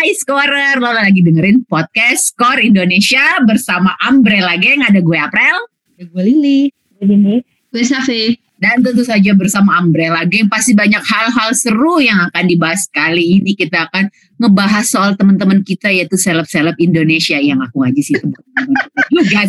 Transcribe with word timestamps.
Hai 0.00 0.16
Scorer, 0.16 0.80
lo 0.80 0.96
lagi 0.96 1.20
dengerin 1.20 1.68
podcast 1.68 2.32
Score 2.32 2.64
Indonesia 2.64 3.36
bersama 3.44 3.92
Umbrella 4.08 4.56
Gang. 4.56 4.80
Ada 4.80 4.96
gue 4.96 5.12
April. 5.12 5.56
Gue 6.00 6.22
Lili. 6.24 6.72
Gue 6.96 7.04
Dini. 7.04 7.36
Gue 7.68 7.84
Safi. 7.84 8.32
Dan 8.56 8.80
tentu 8.80 9.04
saja 9.04 9.36
bersama 9.36 9.76
Umbrella 9.76 10.24
Gang 10.24 10.48
pasti 10.48 10.72
banyak 10.72 11.04
hal-hal 11.04 11.52
seru 11.52 12.00
yang 12.00 12.16
akan 12.32 12.44
dibahas 12.48 12.88
kali 12.88 13.44
ini. 13.44 13.52
Kita 13.52 13.92
akan 13.92 14.08
ngebahas 14.40 14.88
soal 14.88 15.20
teman-teman 15.20 15.60
kita 15.60 15.92
yaitu 15.92 16.16
seleb-seleb 16.16 16.80
Indonesia 16.80 17.36
yang 17.36 17.60
aku 17.60 17.84
aja 17.84 18.00
sih 18.00 18.16
juga 18.16 18.40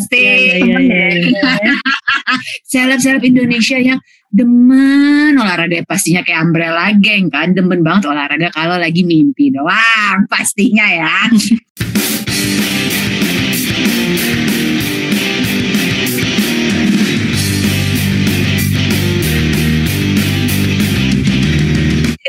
sih. 0.04 0.20
Iya, 0.20 0.68
iya, 0.68 0.79
iya. 1.31 1.75
Seleb-seleb 2.75 3.23
Indonesia 3.23 3.79
yang 3.79 4.04
demen 4.32 5.36
olahraga 5.36 5.84
pastinya 5.84 6.23
kayak 6.23 6.48
Umbrella 6.48 6.95
Gang 6.95 7.27
kan. 7.27 7.52
Demen 7.52 7.84
banget 7.84 8.07
olahraga 8.07 8.48
kalau 8.55 8.80
lagi 8.80 9.04
mimpi 9.04 9.52
doang 9.52 10.26
pastinya 10.31 10.88
ya. 10.88 11.27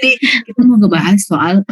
Jadi 0.03 0.11
kita 0.51 0.61
mau 0.67 0.83
ngebahas 0.83 1.23
soal 1.23 1.63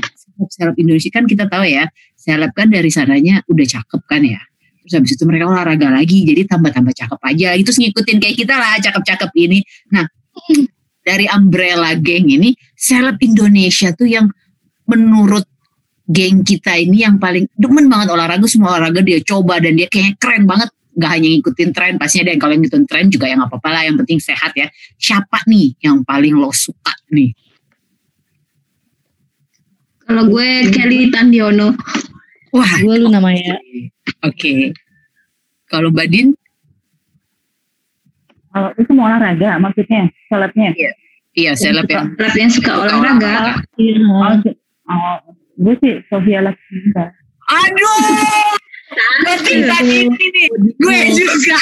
seleb 0.55 0.79
Indonesia. 0.79 1.11
Kan 1.11 1.27
kita 1.27 1.51
tahu 1.51 1.67
ya 1.67 1.91
seleb 2.15 2.55
kan 2.55 2.71
dari 2.71 2.87
sananya 2.87 3.43
udah 3.51 3.67
cakep 3.67 4.03
kan 4.07 4.23
ya. 4.23 4.39
Terus 4.87 4.95
habis 4.97 5.13
itu 5.19 5.27
mereka 5.27 5.51
olahraga 5.51 5.91
lagi 5.91 6.23
jadi 6.23 6.47
tambah-tambah 6.47 6.95
cakep 6.95 7.19
aja. 7.19 7.59
Itu 7.59 7.75
ngikutin 7.75 8.17
kayak 8.23 8.37
kita 8.39 8.55
lah 8.55 8.79
cakep-cakep 8.79 9.31
ini. 9.35 9.67
Nah 9.91 10.07
dari 11.01 11.27
Umbrella 11.33 11.97
Gang 11.97 12.29
ini 12.29 12.53
seleb 12.77 13.19
Indonesia 13.25 13.91
tuh 13.97 14.07
yang 14.07 14.29
menurut 14.87 15.47
geng 16.11 16.43
kita 16.43 16.75
ini 16.75 17.07
yang 17.07 17.23
paling 17.23 17.47
demen 17.55 17.87
banget 17.87 18.11
olahraga. 18.11 18.47
Semua 18.51 18.77
olahraga 18.77 19.01
dia 19.01 19.23
coba 19.23 19.63
dan 19.63 19.79
dia 19.79 19.87
kayak 19.87 20.19
keren 20.19 20.45
banget. 20.45 20.69
Nggak 20.91 21.11
hanya 21.17 21.29
ngikutin 21.31 21.71
tren 21.71 21.95
pastinya 21.97 22.35
dan 22.35 22.37
kalau 22.43 22.55
ngikutin 22.59 22.85
tren 22.91 23.07
juga 23.09 23.31
yang 23.31 23.41
apa 23.47 23.57
apa 23.57 23.69
lah 23.71 23.83
yang 23.87 23.97
penting 24.03 24.19
sehat 24.19 24.53
ya. 24.59 24.67
Siapa 24.99 25.47
nih 25.47 25.79
yang 25.81 26.03
paling 26.03 26.35
lo 26.35 26.51
suka 26.51 26.93
nih? 27.15 27.31
Kalau 30.11 30.27
gue 30.27 30.67
Kelly 30.75 31.15
Tandiono. 31.15 31.71
wah. 32.51 32.73
Gue 32.83 32.99
lu 32.99 33.07
namanya. 33.07 33.63
oke. 34.27 34.75
Kalau 35.71 35.95
Badin 35.95 36.35
Kalau 38.51 38.71
itu 38.75 38.91
mau 38.95 39.07
olahraga 39.07 39.63
maksudnya, 39.63 40.11
selebnya. 40.27 40.75
iya 41.39 41.55
seleb 41.55 41.87
yang 41.87 42.11
Lab 42.19 42.35
yang 42.35 42.51
suka 42.51 42.73
olahraga. 42.75 43.63
Iya. 43.79 44.03
Oh, 44.11 44.35
oh, 44.91 45.17
gue 45.55 45.75
sih 45.79 45.95
Sofia 46.11 46.43
Lasminda. 46.43 47.15
Aduh, 47.51 47.99
berarti 49.23 49.53
tadi 49.67 49.97
ini 50.11 50.43
gue 50.75 50.99
juga. 51.15 51.59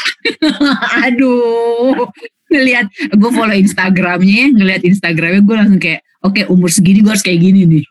Aduh, 1.08 2.08
ngelihat 2.48 2.88
gue 3.12 3.30
follow 3.32 3.56
Instagramnya, 3.56 4.56
ngelihat 4.56 4.82
Instagramnya 4.88 5.44
gue 5.44 5.56
langsung 5.56 5.80
kayak, 5.80 6.00
oke 6.24 6.40
umur 6.48 6.72
segini 6.72 7.04
gue 7.04 7.12
harus 7.12 7.24
kayak 7.24 7.40
gini 7.44 7.68
nih. 7.68 7.84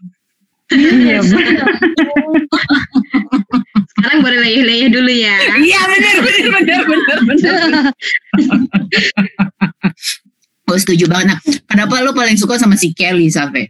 Iya, 0.74 1.24
Sekarang 4.08 4.24
boleh 4.24 4.40
leyeh-leyeh 4.40 4.88
dulu 4.88 5.12
ya. 5.12 5.36
Iya 5.60 5.82
benar 5.84 6.16
benar 6.24 6.48
benar 6.48 6.82
benar 6.88 7.20
benar. 7.28 7.92
Gue 10.64 10.78
setuju 10.88 11.12
banget. 11.12 11.36
Nah, 11.36 11.40
kenapa 11.68 12.00
lo 12.08 12.16
paling 12.16 12.40
suka 12.40 12.56
sama 12.56 12.80
si 12.80 12.96
Kelly, 12.96 13.28
Safe? 13.28 13.68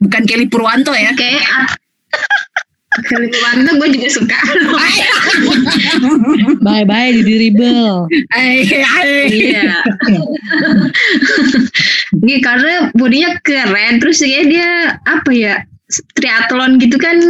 Bukan 0.00 0.24
Kelly 0.24 0.48
Purwanto 0.48 0.96
ya? 0.96 1.12
Oke. 1.12 1.36
ah. 1.36 1.68
Kelly 3.12 3.28
Purwanto 3.28 3.76
gue 3.76 3.88
juga 3.92 4.08
suka. 4.08 4.40
Bye 6.64 6.88
bye 6.88 7.12
di 7.12 7.28
dribble. 7.28 8.08
Iya. 8.40 9.84
Iya 12.24 12.38
karena 12.40 12.88
bodinya 12.96 13.36
keren 13.44 14.00
terus 14.00 14.24
kayak 14.24 14.48
dia 14.48 14.96
apa 15.04 15.28
ya 15.36 15.60
triathlon 16.16 16.80
gitu 16.80 16.96
kan 16.96 17.20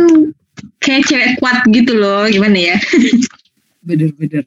kayak 0.83 1.07
cewek 1.07 1.31
kuat 1.43 1.63
gitu 1.71 1.93
loh 1.97 2.27
gimana 2.29 2.59
ya 2.75 2.77
Bener-bener. 3.89 4.45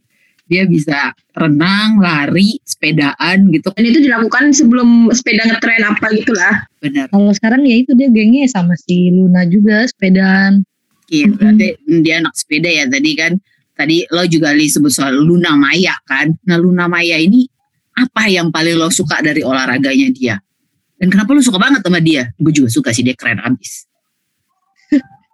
Dia 0.52 0.68
bisa 0.68 1.16
renang, 1.32 2.04
lari, 2.04 2.60
sepedaan 2.68 3.48
gitu. 3.56 3.72
dan 3.72 3.84
itu 3.88 4.04
dilakukan 4.04 4.52
sebelum 4.52 5.08
sepeda 5.16 5.48
ngetren 5.48 5.88
apa 5.88 6.12
gitulah 6.12 6.68
Bener. 6.84 7.08
Kalau 7.08 7.32
sekarang 7.32 7.64
ya 7.64 7.80
itu 7.80 7.96
dia 7.96 8.12
gengnya 8.12 8.46
sama 8.52 8.76
si 8.76 9.10
Luna 9.14 9.48
juga 9.48 9.88
sepedaan. 9.88 10.68
Iya, 11.08 11.28
berarti 11.32 11.68
dia 12.04 12.20
anak 12.20 12.36
sepeda 12.36 12.68
ya 12.68 12.84
tadi 12.90 13.12
kan. 13.16 13.40
Tadi 13.78 14.06
lo 14.12 14.24
juga 14.28 14.52
li 14.52 14.68
sebut 14.68 14.92
soal 14.92 15.16
Luna 15.16 15.56
Maya 15.56 15.96
kan. 16.04 16.36
Nah 16.44 16.58
Luna 16.60 16.92
Maya 16.92 17.16
ini 17.16 17.48
apa 17.96 18.28
yang 18.28 18.52
paling 18.52 18.76
lo 18.76 18.92
suka 18.92 19.24
dari 19.24 19.46
olahraganya 19.46 20.08
dia? 20.12 20.36
Dan 21.00 21.10
kenapa 21.14 21.32
lo 21.32 21.42
suka 21.42 21.62
banget 21.62 21.86
sama 21.86 22.02
dia? 22.04 22.30
Gue 22.38 22.54
juga 22.54 22.70
suka 22.74 22.90
sih 22.92 23.06
dia 23.06 23.16
keren 23.16 23.40
abis. 23.40 23.91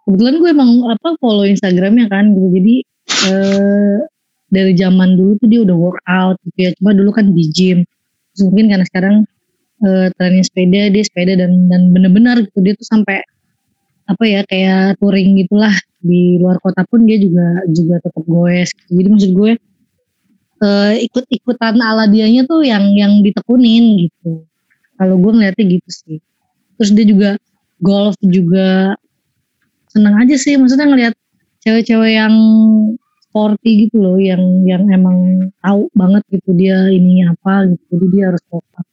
Kebetulan 0.07 0.40
gue 0.40 0.50
emang 0.56 0.72
apa 0.88 1.19
follow 1.19 1.44
Instagramnya 1.44 2.07
kan 2.07 2.31
gitu. 2.31 2.47
Jadi 2.56 2.75
eh, 3.28 3.97
dari 4.47 4.72
zaman 4.79 5.19
dulu 5.19 5.35
tuh 5.44 5.47
dia 5.51 5.59
udah 5.68 5.75
workout 5.75 6.40
gitu 6.47 6.59
ya. 6.63 6.72
Cuma 6.79 6.95
dulu 6.95 7.12
kan 7.12 7.35
di 7.35 7.44
gym. 7.51 7.84
Terus 8.31 8.47
mungkin 8.47 8.72
karena 8.72 8.85
sekarang 8.88 9.16
eh, 9.84 10.07
trennya 10.16 10.44
sepeda, 10.47 10.81
dia 10.96 11.03
sepeda 11.03 11.35
dan 11.35 11.67
dan 11.67 11.91
bener-bener 11.91 12.47
gitu 12.47 12.63
dia 12.63 12.73
tuh 12.79 12.88
sampai 12.88 13.19
apa 14.07 14.23
ya 14.23 14.40
kayak 14.47 14.96
touring 15.03 15.35
gitulah 15.44 15.75
di 16.00 16.40
luar 16.40 16.63
kota 16.63 16.88
pun 16.88 17.03
dia 17.03 17.19
juga 17.19 17.67
juga 17.67 18.00
tetap 18.00 18.23
goes. 18.23 18.72
Gitu. 18.72 18.91
Jadi 19.03 19.07
maksud 19.12 19.31
gue 19.35 19.51
eh, 20.63 20.94
ikut-ikutan 21.03 21.75
ala 21.84 22.07
dianya 22.07 22.47
tuh 22.47 22.63
yang 22.63 22.96
yang 22.96 23.19
ditekunin 23.19 24.07
gitu. 24.07 24.47
Kalau 24.96 25.19
gue 25.19 25.31
ngeliatnya 25.35 25.66
gitu 25.67 25.90
sih. 25.91 26.17
Terus 26.79 26.96
dia 26.96 27.03
juga 27.03 27.29
golf 27.84 28.16
juga 28.23 28.96
seneng 29.91 30.15
aja 30.19 30.35
sih 30.35 30.59
maksudnya 30.59 30.87
ngelihat 30.87 31.13
cewek-cewek 31.63 32.11
yang 32.15 32.35
sporty 33.27 33.85
gitu 33.85 34.01
loh 34.01 34.17
yang 34.17 34.41
yang 34.65 34.87
emang 34.89 35.51
tahu 35.61 35.91
banget 35.93 36.23
gitu 36.31 36.57
dia 36.57 36.89
ininya 36.89 37.37
apa 37.37 37.69
gitu 37.69 37.83
jadi 37.93 38.05
dia 38.09 38.23
harus 38.33 38.43
fokus. 38.49 38.85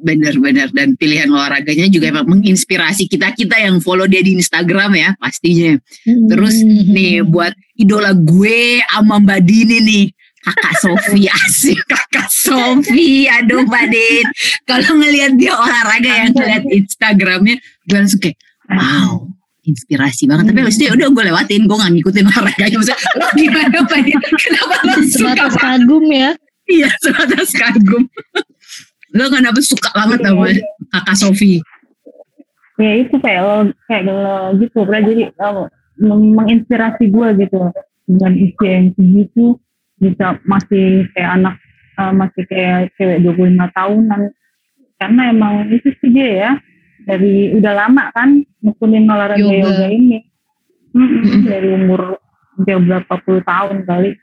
Bener-bener. 0.00 0.72
Dan 0.72 0.96
pilihan 0.96 1.28
olahraganya 1.28 1.92
juga 1.92 2.08
emang 2.08 2.24
menginspirasi 2.24 3.04
kita-kita 3.04 3.60
yang 3.60 3.84
follow 3.84 4.08
dia 4.08 4.24
di 4.24 4.32
Instagram 4.32 4.96
ya 4.96 5.12
pastinya. 5.20 5.76
Terus 6.08 6.64
nih 6.64 7.20
buat 7.28 7.52
idola 7.76 8.16
gue 8.16 8.80
sama 8.88 9.20
Mbak 9.20 9.40
Dini 9.44 9.78
nih. 9.84 10.06
Kakak 10.40 10.74
Sofi 10.80 11.28
asik. 11.44 11.84
Kakak 11.84 12.32
Sofi. 12.32 13.28
Aduh 13.28 13.68
Mbak 13.68 13.86
Din. 13.92 14.26
Kalau 14.64 14.96
ngelihat 14.96 15.36
dia 15.36 15.52
olahraga 15.52 16.10
yang 16.24 16.32
ngeliat 16.32 16.64
Instagramnya 16.64 17.60
gue 17.60 17.96
langsung 18.00 18.24
kayak 18.24 18.40
wow 18.72 19.28
inspirasi 19.64 20.24
banget. 20.24 20.52
Tapi 20.52 20.58
habis 20.64 20.76
itu 20.80 20.88
ya 20.88 20.92
udah 20.96 21.08
gue 21.12 21.24
lewatin 21.28 21.62
gue 21.68 21.76
gak 21.76 21.92
ngikutin 21.92 22.24
olahraganya 22.28 22.76
maksudnya 22.80 22.98
lo 23.18 23.26
gimana 23.36 23.78
Din 24.00 24.18
kenapa 24.20 24.74
lo 24.86 24.94
suka 25.04 25.46
kagum 25.56 26.04
ya? 26.08 26.30
Iya 26.70 26.88
sebatas 27.02 27.50
kagum. 27.52 28.02
Lo 29.10 29.24
kenapa 29.28 29.58
suka 29.60 29.88
banget 29.92 30.18
sama 30.22 30.46
kakak 30.94 31.16
Sofi? 31.18 31.52
Ya 32.80 32.92
itu 32.96 33.16
kayak 33.20 33.42
lo 33.44 33.56
kayak 33.90 34.02
lo 34.08 34.54
gitu 34.56 34.78
bro. 34.86 34.98
Jadi 35.02 35.22
lo 35.36 35.68
meng- 36.00 36.32
menginspirasi 36.38 37.12
gue 37.12 37.28
gitu 37.44 37.58
dengan 38.08 38.32
usia 38.38 38.70
yang 38.70 38.86
segitu 38.96 39.46
bisa 40.00 40.40
masih 40.48 41.04
kayak 41.12 41.30
anak 41.36 41.54
eh, 42.00 42.12
masih 42.16 42.42
kayak 42.48 42.78
cewek 42.96 43.18
25 43.22 43.76
tahunan. 43.76 44.20
Karena 45.00 45.22
emang 45.32 45.68
itu 45.72 45.92
sih 46.00 46.10
dia 46.12 46.28
ya 46.30 46.50
dari 47.10 47.34
udah 47.58 47.72
lama 47.74 48.04
kan 48.14 48.38
nekunin 48.62 49.10
olahraga 49.10 49.42
Yoga. 49.42 49.58
yoga, 49.66 49.86
ini. 49.90 50.18
Dari 51.42 51.68
umur 51.74 52.22
udah 52.62 52.76
berapa 52.78 53.14
puluh 53.26 53.42
tahun 53.42 53.82
kali. 53.82 54.14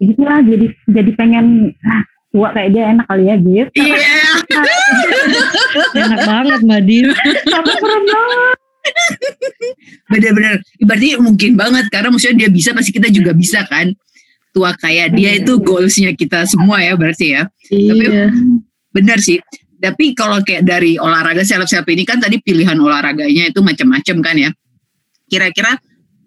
Gitulah 0.00 0.40
jadi 0.40 0.66
jadi 0.88 1.10
pengen 1.14 1.76
ah, 1.84 2.02
tua 2.32 2.48
kayak 2.56 2.70
dia 2.72 2.84
enak 2.96 3.06
kali 3.06 3.24
ya 3.28 3.36
gitu 3.38 3.70
iya. 3.76 4.24
Enak 6.02 6.20
banget 6.26 6.60
mbak 6.64 6.80
Din 6.88 7.06
Tapi 7.46 7.70
keren 7.76 8.02
banget. 8.08 8.56
Bener-bener. 10.10 10.54
Berarti 10.82 11.08
mungkin 11.20 11.50
banget 11.54 11.86
karena 11.92 12.08
maksudnya 12.10 12.36
dia 12.44 12.50
bisa 12.50 12.74
pasti 12.74 12.90
kita 12.90 13.12
juga 13.12 13.36
bisa 13.36 13.62
kan. 13.68 13.92
Tua 14.52 14.74
kayak 14.76 15.16
dia 15.16 15.38
itu 15.38 15.60
goalsnya 15.60 16.12
kita 16.12 16.44
semua 16.48 16.82
ya 16.82 16.96
berarti 16.96 17.36
ya. 17.36 17.46
Tapi 17.68 18.04
iya. 18.10 18.28
bener 18.92 19.16
sih 19.22 19.40
tapi 19.82 20.14
kalau 20.14 20.38
kayak 20.46 20.62
dari 20.62 20.94
olahraga 20.94 21.42
seleb-seleb 21.42 21.82
ini 21.90 22.06
kan 22.06 22.22
tadi 22.22 22.38
pilihan 22.38 22.78
olahraganya 22.78 23.50
itu 23.50 23.58
macam-macam 23.58 24.16
kan 24.22 24.36
ya. 24.38 24.50
Kira-kira 25.26 25.74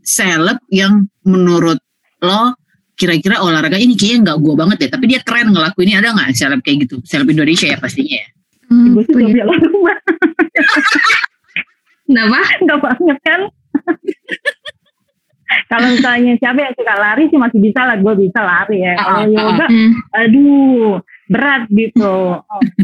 seleb 0.03 0.59
yang 0.67 1.07
menurut 1.23 1.79
lo 2.19 2.59
kira-kira 2.99 3.39
olahraga 3.39 3.79
ini 3.79 3.95
kayaknya 3.95 4.31
nggak 4.31 4.39
gua 4.43 4.53
banget 4.59 4.77
deh 4.83 4.89
tapi 4.91 5.07
dia 5.07 5.23
keren 5.23 5.55
ngelakuinnya. 5.55 6.03
Ada 6.03 6.09
nggak 6.11 6.29
seleb 6.35 6.59
kayak 6.67 6.83
gitu? 6.83 6.99
Seleb 7.07 7.31
Indonesia 7.31 7.71
ya 7.71 7.79
pastinya 7.79 8.19
ya? 8.19 8.27
Hmm, 8.67 8.91
gue 8.91 9.03
sih 9.07 9.13
apa 9.13 9.29
ya? 9.29 9.45
gak 9.45 9.97
Kenapa? 12.11 12.39
nggak 12.67 12.79
banget 12.83 13.17
kan? 13.23 13.41
Kalau 15.71 15.87
misalnya 15.93 16.33
siapa 16.41 16.59
yang 16.59 16.73
suka 16.75 16.95
lari 16.97 17.23
sih 17.31 17.39
masih 17.39 17.59
bisa 17.61 17.87
lah 17.87 17.95
gue 17.95 18.13
bisa 18.19 18.39
lari 18.43 18.83
ya. 18.83 18.93
Ah, 18.99 19.23
kalau 19.23 19.23
ah, 19.23 19.29
yoga 19.31 19.65
Hmm. 19.71 19.91
aduh 20.11 20.99
berat 21.25 21.65
gitu 21.73 22.39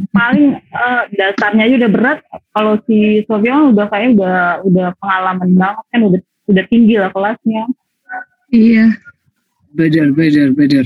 paling 0.10 0.58
eh, 0.58 1.02
dasarnya 1.14 1.64
aja 1.70 1.76
udah 1.86 1.92
berat 1.92 2.20
kalau 2.52 2.74
si 2.90 3.22
Sofia 3.30 3.54
kan 3.54 3.66
udah 3.74 3.86
kayak 3.90 4.10
udah 4.18 4.38
udah 4.66 4.88
pengalaman 4.98 5.50
banget 5.54 5.86
kan 5.94 6.02
udah 6.10 6.22
udah 6.50 6.64
tinggi 6.68 6.96
lah 6.98 7.12
kelasnya 7.14 7.66
Iya. 8.52 8.92
Bener, 9.72 10.12
bener, 10.12 10.52
bener. 10.52 10.84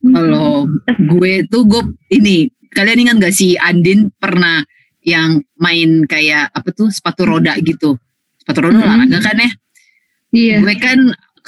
Kalau 0.00 0.64
gue 0.88 1.44
tuh 1.52 1.68
gue 1.68 1.82
ini 2.08 2.48
kalian 2.72 3.04
ingat 3.04 3.28
gak 3.28 3.36
sih 3.36 3.60
Andin 3.60 4.08
pernah 4.16 4.64
yang 5.04 5.44
main 5.60 6.08
kayak 6.08 6.48
apa 6.48 6.72
tuh 6.72 6.88
sepatu 6.88 7.28
roda 7.28 7.52
gitu 7.60 8.00
sepatu 8.40 8.64
roda 8.64 8.80
olahraga 8.80 9.20
kan 9.20 9.36
ya 9.36 9.50
Iya. 10.28 10.56
gue 10.60 10.74
kan 10.80 10.98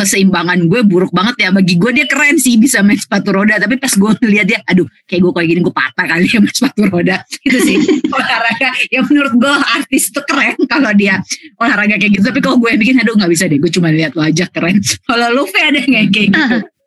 keseimbangan 0.00 0.64
gue 0.64 0.80
buruk 0.88 1.12
banget 1.12 1.36
ya. 1.44 1.48
Bagi 1.52 1.76
gue 1.76 1.90
dia 1.92 2.06
keren 2.08 2.40
sih 2.40 2.56
bisa 2.56 2.80
main 2.80 2.96
sepatu 2.96 3.36
roda. 3.36 3.60
Tapi 3.60 3.76
pas 3.76 3.92
gue 3.92 4.10
ngeliat 4.24 4.46
dia 4.48 4.58
aduh 4.64 4.88
kayak 5.04 5.20
gue 5.20 5.32
kayak 5.36 5.48
gini 5.52 5.60
gue 5.60 5.74
patah 5.76 6.06
kali 6.08 6.24
ya 6.24 6.40
main 6.40 6.54
sepatu 6.56 6.80
roda. 6.88 7.16
Itu 7.46 7.58
sih 7.60 7.76
olahraga. 8.08 8.70
Yang 8.88 9.04
menurut 9.12 9.32
gue 9.36 9.54
artis 9.76 10.08
tuh 10.08 10.24
keren 10.24 10.56
kalau 10.64 10.90
dia 10.96 11.20
olahraga 11.60 12.00
kayak 12.00 12.16
gitu. 12.16 12.24
Tapi 12.24 12.40
kalau 12.40 12.56
gue 12.56 12.72
yang 12.72 12.80
bikin 12.80 12.96
aduh 13.04 13.14
nggak 13.20 13.30
bisa 13.30 13.44
deh. 13.44 13.60
Gue 13.60 13.68
cuma 13.68 13.92
lihat 13.92 14.16
lo 14.16 14.24
aja 14.24 14.48
keren. 14.48 14.80
Kalau 15.04 15.28
lu 15.36 15.44
Fe, 15.44 15.60
ada 15.60 15.78
nggak 15.84 16.02
yang 16.08 16.12
kayak 16.12 16.28
gitu? 16.32 16.58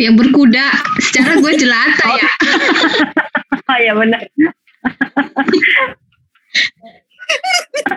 Yang 0.00 0.14
berkuda. 0.16 0.66
Secara 0.96 1.36
gue 1.44 1.52
jelata 1.60 2.06
ya. 2.16 2.30
ah 3.68 3.78
ya 3.84 3.92
benar. 3.92 4.24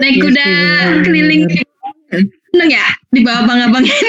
Naik 0.03 0.15
kuda 0.19 0.47
keliling. 1.07 1.47
Seneng 2.21 2.69
ya? 2.69 2.85
Di 3.09 3.19
bawah 3.25 3.45
abang-abangnya. 3.45 3.97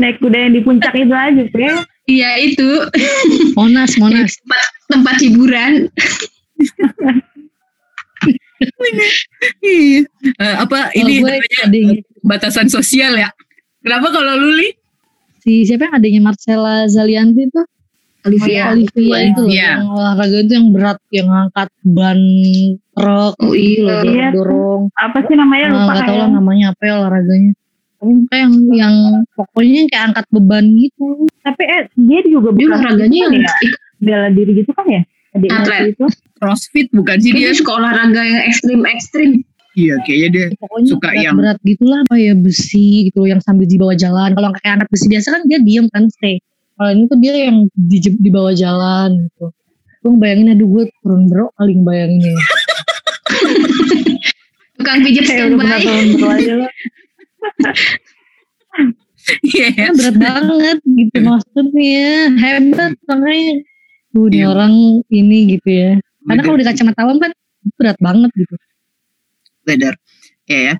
naik 0.00 0.16
kuda 0.22 0.48
yang 0.48 0.52
di 0.56 0.60
puncak 0.64 0.96
itu 0.96 1.12
aja 1.12 1.44
sih 1.44 1.68
Iya 2.04 2.30
itu. 2.40 2.70
Monas, 3.56 3.96
Monas. 3.96 4.36
Tempat, 4.36 4.64
tempat 4.92 5.16
hiburan. 5.24 5.72
Iya. 9.60 10.00
Eh, 10.40 10.56
apa 10.56 10.88
Kalau 10.92 11.00
ini 11.00 11.20
namanya 11.20 11.58
adanya 11.66 11.96
batasan 12.24 12.68
sosial 12.72 13.18
ya 13.18 13.28
kenapa 13.84 14.08
kalau 14.14 14.40
Luli 14.40 14.72
si 15.44 15.68
siapa 15.68 15.90
yang 15.90 15.94
adanya 16.00 16.20
Marcella 16.24 16.88
Zalianti 16.88 17.44
tuh 17.52 17.66
Olivia. 18.24 18.62
Olivia 18.70 19.16
itu 19.22 19.40
loh 19.40 19.44
Olivia. 19.44 19.60
yang 19.70 19.80
olahraga 19.86 20.36
itu 20.38 20.52
yang 20.52 20.68
berat 20.70 20.98
yang 21.08 21.28
ngangkat 21.28 21.68
ban 21.84 22.20
truk 22.92 23.34
Oh 23.36 23.52
gitu 23.52 23.82
loh, 23.82 24.00
iya. 24.00 24.06
Iya. 24.06 24.28
dorong 24.32 24.82
apa 24.94 25.18
sih 25.22 25.34
namanya 25.34 25.64
Ah, 25.64 25.72
lupa 25.74 25.92
nggak 25.92 26.04
tahu 26.04 26.16
lah 26.16 26.28
namanya 26.30 26.64
apa 26.70 26.82
ya 26.82 26.92
olahraganya 26.98 27.52
tapi 27.96 28.12
kayak 28.26 28.42
yang 28.42 28.54
yang 28.70 28.94
pokoknya 29.32 29.76
yang 29.76 29.88
kayak 29.88 30.04
angkat 30.08 30.26
beban 30.30 30.64
gitu 30.74 31.06
tapi 31.40 31.62
eh 31.64 31.82
dia 31.94 32.20
juga 32.24 32.48
Dia 32.52 32.66
olahraganya 32.66 33.18
yang 33.18 33.32
ya, 33.34 33.52
bela 33.98 34.28
diri 34.28 34.52
gitu 34.54 34.70
kan 34.72 34.86
ya 34.86 35.02
adiknya 35.30 35.58
Atlet. 35.58 35.82
itu 35.92 36.06
crossfit 36.34 36.86
bukan 36.90 37.16
sih 37.18 37.30
dia 37.30 37.50
suka 37.50 37.72
olahraga 37.74 38.20
yang 38.20 38.44
ekstrim-ekstrim. 38.46 39.30
iya 39.74 39.98
kayaknya 40.00 40.28
dia 40.30 40.46
pokoknya 40.56 40.86
Suka 40.86 41.08
berat, 41.08 41.18
yang- 41.20 41.36
berat 41.36 41.58
gitulah 41.60 41.98
apa 42.00 42.14
ya 42.14 42.32
besi 42.32 42.86
gitu 43.08 43.24
yang 43.24 43.40
sambil 43.40 43.64
di 43.64 43.74
bawah 43.74 43.96
jalan 43.96 44.30
kalau 44.30 44.54
kayak 44.54 44.78
anak 44.78 44.88
besi 44.88 45.06
biasa 45.08 45.28
kan 45.30 45.42
dia 45.44 45.58
diem 45.58 45.86
kan 45.88 46.06
stay 46.08 46.38
kalau 46.74 46.90
ini 46.90 47.04
tuh 47.06 47.18
dia 47.22 47.34
yang 47.48 47.56
di, 47.70 47.98
di 48.02 48.30
bawah 48.30 48.50
jalan 48.52 49.30
gitu. 49.30 49.46
Gue 50.04 50.20
bayangin 50.20 50.52
aduh 50.52 50.68
gue 50.68 50.84
turun 51.00 51.30
bro 51.30 51.48
paling 51.56 51.80
bayangin 51.80 52.20
ya 52.20 52.34
Tukang 54.76 55.00
pijat 55.00 55.24
standby. 55.24 55.80
iya 59.48 59.66
Kan 59.72 59.92
berat 59.96 60.16
banget 60.18 60.78
gitu 60.84 61.18
maksudnya. 61.22 62.34
Hebat 62.36 62.92
makanya. 63.08 63.54
Tuh 64.12 64.26
nih 64.28 64.42
Iya. 64.42 64.46
orang 64.52 64.74
ini 65.08 65.38
gitu 65.56 65.68
ya. 65.70 65.90
Karena 66.26 66.42
kalau 66.42 66.58
di 66.60 66.66
kacamata 66.66 67.00
awam 67.06 67.16
kan 67.22 67.30
berat 67.80 67.98
banget 68.02 68.30
gitu. 68.36 68.54
Bener 69.64 69.94
ya 70.44 70.58
ya 70.60 70.74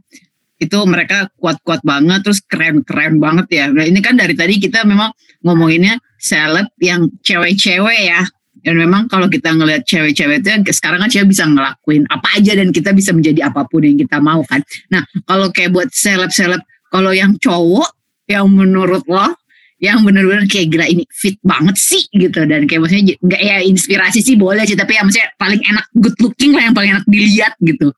itu 0.62 0.78
mereka 0.86 1.26
kuat-kuat 1.38 1.82
banget 1.82 2.22
terus 2.22 2.40
keren-keren 2.46 3.18
banget 3.18 3.46
ya. 3.50 3.64
Nah 3.70 3.84
ini 3.84 3.98
kan 3.98 4.14
dari 4.14 4.38
tadi 4.38 4.62
kita 4.62 4.86
memang 4.86 5.10
ngomonginnya 5.42 5.98
seleb 6.18 6.70
yang 6.78 7.10
cewek-cewek 7.26 8.00
ya. 8.06 8.22
Dan 8.64 8.80
memang 8.80 9.12
kalau 9.12 9.28
kita 9.28 9.52
ngelihat 9.52 9.84
cewek-cewek 9.84 10.40
itu 10.40 10.48
yang 10.48 10.62
sekarang 10.64 11.04
kan 11.04 11.10
cewek 11.12 11.28
bisa 11.36 11.44
ngelakuin 11.44 12.08
apa 12.08 12.28
aja 12.40 12.56
dan 12.56 12.72
kita 12.72 12.96
bisa 12.96 13.12
menjadi 13.12 13.52
apa 13.52 13.68
pun 13.68 13.84
yang 13.84 13.98
kita 14.00 14.22
mau 14.24 14.40
kan. 14.46 14.64
Nah 14.88 15.04
kalau 15.28 15.52
kayak 15.52 15.74
buat 15.74 15.92
seleb-seleb 15.92 16.64
kalau 16.88 17.12
yang 17.12 17.36
cowok 17.36 17.92
yang 18.24 18.48
menurut 18.48 19.04
lo 19.04 19.36
yang 19.82 20.00
bener-bener 20.00 20.48
kayak 20.48 20.72
gila 20.72 20.86
ini 20.88 21.04
fit 21.12 21.36
banget 21.44 21.76
sih 21.76 22.08
gitu. 22.14 22.46
Dan 22.48 22.64
kayak 22.64 22.88
maksudnya 22.88 23.18
nggak 23.20 23.42
ya 23.42 23.56
inspirasi 23.68 24.24
sih 24.24 24.38
boleh 24.38 24.64
sih 24.64 24.78
tapi 24.78 24.96
ya 24.96 25.04
maksudnya 25.04 25.28
paling 25.36 25.60
enak 25.60 25.84
good 26.00 26.16
looking 26.24 26.56
lah 26.56 26.64
yang 26.64 26.72
paling 26.72 26.90
enak 26.96 27.04
dilihat 27.04 27.52
gitu. 27.60 27.92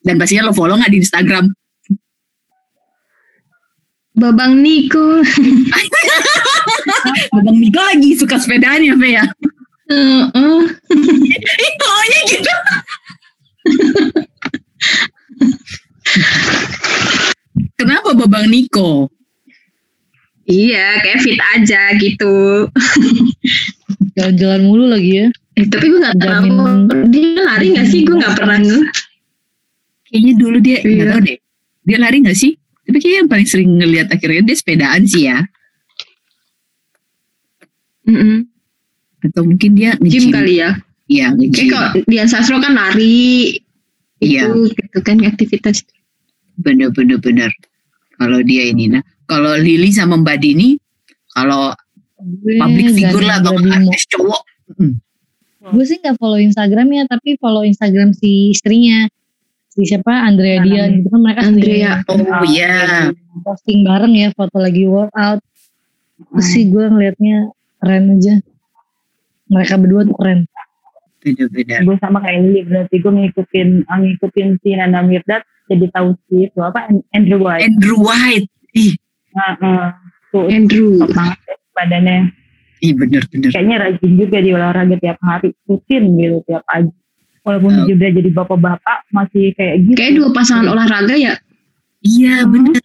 Dan 0.00 0.16
pastinya 0.16 0.48
lo 0.48 0.56
follow 0.56 0.78
nggak 0.78 0.88
di 0.88 1.04
Instagram 1.04 1.52
Babang 4.18 4.58
Niko. 4.58 5.22
Bang 7.38 7.56
Niko 7.56 7.78
lagi 7.80 8.10
suka 8.14 8.36
sepedaan 8.36 8.82
ya 8.82 8.94
Fe 8.94 9.08
ya 9.14 9.24
Heeh. 9.88 10.58
Ih, 11.56 11.72
pokoknya 11.78 12.20
gitu 12.28 12.52
Kenapa 17.76 18.10
Babang 18.14 18.46
Niko? 18.48 19.08
Iya, 20.44 20.98
kayak 20.98 21.20
fit 21.20 21.40
aja 21.54 21.92
gitu. 21.96 22.66
jalan-jalan 24.16 24.62
mulu 24.64 24.84
lagi 24.88 25.12
ya 25.14 25.26
Eh, 25.54 25.66
tapi 25.66 25.90
gue 25.90 25.98
gak 25.98 26.14
tahu 26.16 26.54
Jamin- 26.54 27.10
dia 27.10 27.42
lari 27.42 27.66
gak 27.74 27.86
sih? 27.86 28.00
Gue 28.02 28.16
gak 28.16 28.34
pernah 28.34 28.58
nge. 28.58 28.78
Kayaknya 30.06 30.32
dulu 30.38 30.56
dia 30.58 30.78
nggak 30.78 30.88
Iya. 30.88 31.06
tahu 31.10 31.20
deh. 31.20 31.38
Dia 31.82 31.98
lari 31.98 32.16
nggak 32.22 32.38
sih? 32.38 32.52
Tapi 32.88 32.96
kayaknya 32.98 33.18
yang 33.18 33.28
paling 33.28 33.46
sering 33.46 33.70
ngelihat 33.76 34.08
akhirnya 34.08 34.42
dia 34.42 34.56
sepedaan 34.56 35.04
sih 35.04 35.28
ya. 35.28 35.44
Mm-mm. 38.08 38.48
Atau 39.20 39.44
mungkin 39.44 39.76
dia 39.76 39.92
Gym 39.98 40.08
nge-gym. 40.08 40.32
kali 40.32 40.54
ya. 40.58 40.70
Iya, 41.06 41.26
Kayak 41.28 41.36
nge-gym. 41.36 41.68
kalau 41.68 41.88
Dian 42.06 42.28
Sastro 42.28 42.56
kan 42.58 42.72
lari. 42.72 43.60
Iya. 44.18 44.48
Itu 44.48 44.72
gitu 44.72 44.98
kan 45.00 45.20
aktivitas. 45.20 45.84
Bener-bener 46.56 47.20
bener. 47.20 47.50
Kalau 48.16 48.40
dia 48.42 48.66
ini 48.66 48.90
nah, 48.90 49.02
kalau 49.24 49.54
Lili 49.54 49.92
sama 49.92 50.16
Mbak 50.16 50.38
Dini, 50.40 50.74
kalau 51.30 51.70
public 52.58 52.96
figure 52.96 53.20
gak- 53.20 53.28
lah 53.28 53.36
atau 53.38 53.52
gak 53.54 53.78
artis 53.78 54.02
cowok, 54.10 54.42
mm, 54.74 54.92
gue 55.70 55.84
sih 55.86 56.02
nggak 56.02 56.18
follow 56.18 56.34
Instagramnya 56.34 57.06
tapi 57.06 57.38
follow 57.38 57.62
Instagram 57.62 58.10
si 58.10 58.50
istrinya 58.50 59.06
si 59.68 59.84
siapa? 59.84 60.10
Andrea 60.10 60.58
Dian 60.60 60.98
gitu 60.98 61.08
kan 61.08 61.20
mereka 61.20 61.40
Andrea. 61.42 61.92
sering 62.02 62.26
oh 62.26 62.44
iya, 62.44 62.76
posting 63.40 63.78
bareng 63.82 64.12
ya 64.12 64.28
foto 64.32 64.56
lagi 64.56 64.84
workout 64.84 65.40
terus 66.18 66.42
Hmm. 66.42 66.50
sih 66.50 66.64
gue 66.66 66.84
ngelihatnya 66.84 67.36
keren 67.78 68.04
aja. 68.12 68.34
Mereka 69.46 69.74
berdua 69.78 70.02
tuh 70.02 70.16
keren. 70.16 70.40
Bener-bener. 71.18 71.78
gue 71.82 71.96
sama 71.98 72.18
kayak 72.18 72.38
Lili 72.40 72.60
berarti 72.62 72.96
gue 72.96 73.12
ngikutin 73.12 73.68
ngikutin 73.84 74.48
si 74.58 74.68
Nanda 74.72 75.02
Mirdad 75.02 75.42
jadi 75.66 75.86
tahu 75.90 76.14
si 76.26 76.46
itu 76.46 76.58
apa? 76.58 76.90
Andrew 77.12 77.38
White. 77.38 77.62
Andrew 77.64 77.98
White, 78.00 78.48
ih, 78.72 78.96
nah, 79.30 79.52
eh, 79.54 79.86
tuh 80.30 80.46
Andrew. 80.48 80.98
banget 81.04 81.38
ya 81.44 81.54
badannya. 81.72 82.16
Ih 82.78 82.92
bener-bener. 82.94 83.50
kayaknya 83.50 83.76
rajin 83.78 84.12
juga 84.14 84.38
di 84.38 84.50
olahraga 84.50 84.96
tiap 84.96 85.18
hari. 85.20 85.50
Rutin 85.66 86.02
gitu 86.14 86.38
tiap 86.46 86.62
pagi 86.64 86.90
walaupun 87.48 87.88
dia 87.88 87.96
udah 87.96 88.10
jadi 88.20 88.30
bapak-bapak 88.36 88.98
masih 89.08 89.56
kayak 89.56 89.76
gitu 89.88 89.96
Kayak 89.96 90.12
dua 90.20 90.28
pasangan 90.36 90.66
olahraga 90.68 91.16
ya. 91.16 91.34
Iya 92.04 92.44
bener. 92.44 92.76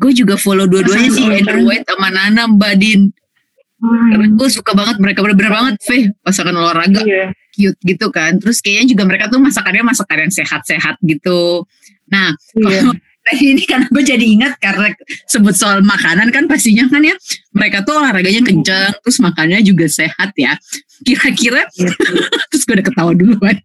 Gue 0.00 0.16
juga 0.16 0.40
follow 0.40 0.64
dua-duanya 0.64 1.10
sih. 1.12 1.28
Andrew 1.28 1.68
White 1.68 1.84
sama 1.84 2.08
Nana 2.08 2.48
Mbak 2.48 2.74
Din. 2.80 3.12
Hmm, 3.82 4.08
Karena 4.14 4.26
gue 4.32 4.48
suka 4.48 4.72
banget 4.72 4.96
mereka 5.02 5.20
bener-bener 5.26 5.52
banget 5.52 5.74
Fe 5.82 5.98
pasangan 6.22 6.54
olahraga 6.54 7.02
iya. 7.04 7.34
cute 7.52 7.78
gitu 7.84 8.08
kan. 8.08 8.40
Terus 8.40 8.64
kayaknya 8.64 8.96
juga 8.96 9.04
mereka 9.04 9.28
tuh 9.28 9.42
masakannya 9.42 9.84
masakan 9.84 10.16
yang 10.24 10.32
sehat-sehat 10.32 10.96
gitu. 11.04 11.68
Nah 12.08 12.32
iya. 12.56 12.88
kalau 12.88 12.94
tadi 13.26 13.44
ini 13.58 13.64
kan 13.66 13.86
gue 13.90 14.02
jadi 14.02 14.22
ingat 14.22 14.58
karena 14.58 14.94
sebut 15.26 15.54
soal 15.54 15.82
makanan 15.82 16.30
kan 16.30 16.46
pastinya 16.46 16.86
kan 16.90 17.02
ya 17.02 17.14
mereka 17.54 17.82
tuh 17.86 17.98
olahraganya 17.98 18.42
kenceng 18.42 18.94
terus 19.02 19.18
makannya 19.18 19.60
juga 19.66 19.86
sehat 19.90 20.30
ya. 20.38 20.54
Kira-kira 21.02 21.62
Gitu. 21.74 21.94
terus 22.50 22.62
gue 22.66 22.74
udah 22.78 22.86
ketawa 22.86 23.12
duluan. 23.14 23.56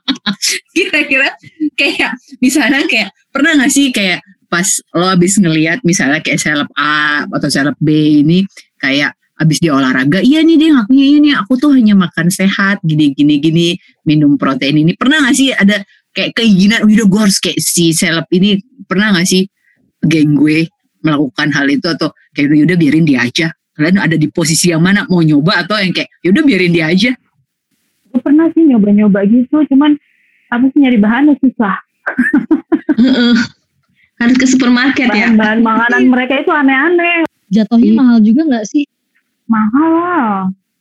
Kira-kira 0.76 1.28
kayak 1.76 2.12
misalnya 2.40 2.84
kayak 2.88 3.10
pernah 3.32 3.56
gak 3.60 3.72
sih 3.72 3.88
kayak 3.92 4.20
pas 4.52 4.68
lo 4.92 5.08
abis 5.08 5.40
ngeliat 5.40 5.80
misalnya 5.80 6.20
kayak 6.20 6.36
seleb 6.36 6.68
A 6.76 7.24
atau 7.24 7.48
seleb 7.48 7.72
B 7.80 8.20
ini 8.20 8.44
kayak 8.76 9.16
abis 9.40 9.58
dia 9.64 9.72
olahraga 9.72 10.20
iya 10.20 10.44
nih 10.44 10.60
dia 10.60 10.76
ngakunya 10.76 11.06
ini 11.08 11.30
aku 11.32 11.56
tuh 11.56 11.72
hanya 11.72 11.96
makan 11.96 12.28
sehat 12.28 12.78
gini 12.84 13.16
gini 13.16 13.40
gini 13.40 13.68
minum 14.04 14.36
protein 14.36 14.84
ini 14.84 14.92
pernah 14.92 15.24
gak 15.24 15.34
sih 15.34 15.56
ada 15.56 15.80
kayak 16.12 16.36
keinginan 16.36 16.84
udah 16.84 17.06
gue 17.08 17.20
harus 17.24 17.40
kayak 17.40 17.58
si 17.58 17.96
seleb 17.96 18.28
ini 18.28 18.60
pernah 18.84 19.16
gak 19.16 19.24
sih 19.24 19.48
geng 20.04 20.36
gue 20.36 20.68
melakukan 21.00 21.48
hal 21.50 21.66
itu 21.72 21.88
atau 21.88 22.12
kayak 22.36 22.52
udah 22.52 22.76
biarin 22.76 23.08
dia 23.08 23.24
aja 23.24 23.48
kalian 23.72 23.96
ada 23.98 24.14
di 24.14 24.26
posisi 24.26 24.68
yang 24.68 24.80
mana 24.80 25.04
mau 25.06 25.20
nyoba 25.20 25.62
atau 25.62 25.76
yang 25.76 25.90
kayak 25.90 26.08
yaudah 26.20 26.42
biarin 26.42 26.70
dia 26.70 26.86
aja 26.86 27.10
gue 28.06 28.20
pernah 28.20 28.46
sih 28.50 28.62
nyoba-nyoba 28.62 29.24
gitu 29.24 29.64
cuman 29.66 29.96
apa 30.48 30.64
sih 30.68 30.78
nyari 30.78 30.98
bahannya 30.98 31.34
susah 31.38 31.76
Heeh. 32.92 33.34
Harus 34.14 34.36
ke 34.36 34.46
supermarket 34.46 35.08
ya. 35.08 35.30
bahan-bahan 35.30 35.58
makanan 35.60 36.02
mereka 36.06 36.34
itu 36.36 36.50
aneh-aneh 36.50 37.24
Jatuhnya 37.48 37.84
Iya. 37.86 37.96
mahal 37.96 38.18
juga 38.20 38.42
nggak 38.46 38.66
sih? 38.66 38.84
mahal 39.44 39.90
lah 39.92 40.30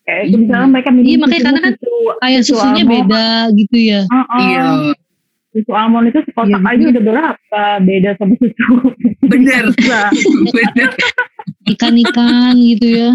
kayak 0.04 0.24
Iya. 0.26 0.36
misalnya 0.38 0.68
mereka 0.70 0.90
minum 0.90 1.06
Iya, 1.06 1.18
makanya 1.18 1.32
susu- 1.32 1.46
karena 1.46 1.60
kan 1.60 1.74
susu- 1.74 2.18
Kayak 2.22 2.42
susu 2.42 2.54
susunya 2.54 2.84
beda 2.86 3.26
gitu 3.54 3.78
ya. 3.80 4.02
Heeh. 4.04 4.40
iya 4.42 4.64
susu 5.52 5.72
almond 5.76 6.08
itu 6.08 6.24
sekotak 6.24 6.64
Iya, 6.64 6.72
aja 6.72 6.84
udah 6.96 7.04
berapa 7.04 7.64
beda 7.84 8.10
sama 8.16 8.34
susu 8.40 8.68
bener 9.32 9.68
Ikan-ikan 11.62 12.58
gitu 12.58 12.88
ya. 12.90 13.12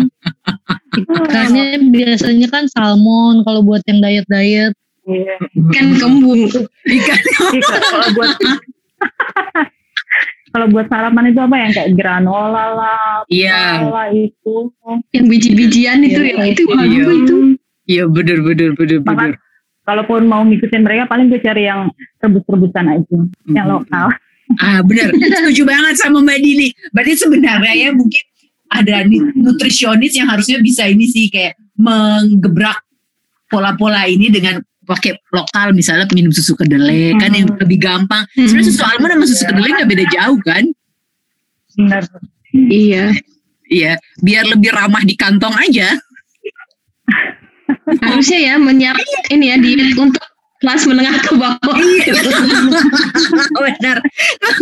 Ikannya 0.97 1.67
biasanya 1.91 2.47
kan 2.51 2.65
salmon 2.71 3.43
kalau 3.43 3.63
buat 3.63 3.83
yang 3.91 4.01
diet-diet. 4.03 4.73
Iya. 5.07 5.37
Kan 5.75 5.87
kembung. 5.99 6.47
ikan 6.87 7.21
Jadi 7.23 7.59
kalau 7.63 8.09
buat 8.15 8.31
kalau 10.55 10.67
buat 10.73 10.87
sarapan 10.89 11.31
itu 11.31 11.41
apa 11.43 11.57
yang 11.59 11.71
kayak 11.75 11.91
granola 11.99 12.65
lah, 12.75 13.13
Iya. 13.29 13.83
apa 13.83 13.89
lah 13.93 14.09
itu. 14.15 14.55
Yang 15.13 15.25
biji-bijian 15.31 15.99
itu 16.07 16.21
Iya, 16.23 16.35
ya. 16.35 16.45
Itu 16.51 16.63
iya. 16.67 16.87
juga 16.91 17.13
itu. 17.13 17.37
iya 17.87 18.03
bener 18.11 18.43
bener 18.43 18.75
bener 18.75 18.99
bener 18.99 19.31
kalaupun 19.87 20.27
mau 20.27 20.43
ngikutin 20.43 20.83
mereka 20.83 21.07
paling 21.07 21.31
gue 21.31 21.39
cari 21.39 21.65
yang 21.65 21.89
rebus-rebusan 22.19 22.85
aja, 22.91 23.19
yang 23.49 23.67
Mhm. 23.67 23.73
lokal. 23.73 24.07
Ah 24.59 24.79
benar, 24.83 25.11
setuju 25.43 25.63
banget 25.65 25.95
sama 25.97 26.19
Mbak 26.21 26.39
Dini. 26.39 26.69
Berarti 26.91 27.13
sebenarnya 27.17 27.73
ya 27.73 27.91
mungkin 27.91 28.23
ada 28.67 29.07
nutrisionis 29.33 30.13
yang 30.13 30.27
harusnya 30.27 30.59
bisa 30.59 30.87
ini 30.87 31.07
sih 31.07 31.31
kayak 31.31 31.55
menggebrak 31.79 32.83
pola-pola 33.47 34.07
ini 34.07 34.27
dengan 34.27 34.59
pakai 34.83 35.19
lokal 35.31 35.75
misalnya 35.75 36.07
minum 36.11 36.31
susu 36.31 36.55
kedelai 36.55 37.15
kan 37.19 37.31
yang 37.31 37.51
lebih 37.59 37.79
gampang. 37.79 38.23
Sebenarnya 38.35 38.67
susu 38.67 38.83
almond 38.83 39.13
sama 39.15 39.27
susu 39.27 39.43
kedelai 39.45 39.71
nggak 39.73 39.91
beda 39.91 40.05
jauh 40.11 40.39
kan? 40.43 40.65
Benar. 41.75 42.03
Iya. 42.55 43.05
Iya, 43.67 43.99
biar 44.23 44.47
lebih 44.47 44.71
ramah 44.71 45.03
di 45.03 45.19
kantong 45.19 45.51
aja. 45.59 45.91
Harusnya 47.87 48.39
ya 48.43 48.55
menyiap 48.59 48.99
ini 49.31 49.55
ya 49.55 49.57
diet 49.63 49.95
untuk 49.95 50.23
kelas 50.57 50.89
menengah 50.89 51.21
ke 51.21 51.37
bawah. 51.37 51.77
Iya, 51.79 52.17
benar. 53.61 54.01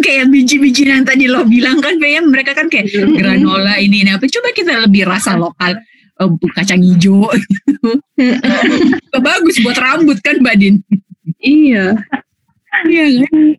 kayak 0.03 0.27
biji-biji 0.29 0.91
yang 0.91 1.07
tadi 1.07 1.31
lo 1.31 1.47
bilang 1.47 1.79
kan, 1.79 1.97
kayak 1.97 2.27
mereka 2.27 2.53
kan 2.53 2.67
kayak 2.69 2.91
granola 2.93 3.79
ini, 3.79 4.03
ini 4.03 4.11
apa? 4.13 4.27
Coba 4.27 4.51
kita 4.53 4.85
lebih 4.85 5.07
rasa 5.09 5.39
lokal. 5.39 5.79
eh, 6.15 6.31
kacang 6.55 6.79
hijau 6.79 7.27
bagus 9.27 9.57
buat 9.67 9.75
rambut 9.75 10.15
kan 10.23 10.39
Mbak 10.39 10.57
Din 10.63 10.79
Iya. 11.43 11.99
iya 12.87 13.05
kan 13.27 13.59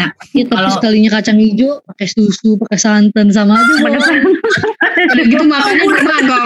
Ya, 0.00 0.08
tapi 0.16 0.48
Kalau- 0.48 0.72
sekalinya 0.72 1.10
kacang 1.12 1.36
hijau 1.36 1.84
pakai 1.84 2.06
susu, 2.08 2.56
pakai 2.56 2.78
santan 2.78 3.28
sama 3.28 3.60
aja. 3.60 3.72
Udah 5.00 5.24
gitu 5.24 5.44
makanan 5.44 5.88
mangkok. 6.00 6.44